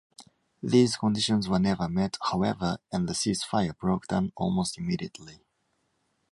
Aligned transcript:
These 0.63 0.97
conditions 0.97 1.47
were 1.47 1.59
never 1.59 1.87
met, 1.87 2.17
however, 2.19 2.79
and 2.91 3.07
the 3.07 3.13
ceasefire 3.13 3.77
broke 3.77 4.07
down 4.07 4.31
almost 4.35 4.79
immediately. 4.79 5.43